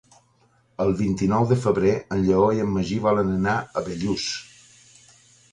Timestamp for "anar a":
3.35-3.85